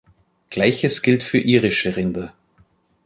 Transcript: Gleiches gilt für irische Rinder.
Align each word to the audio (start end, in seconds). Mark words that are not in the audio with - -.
Gleiches 0.49 1.03
gilt 1.03 1.21
für 1.21 1.37
irische 1.37 1.95
Rinder. 1.95 2.33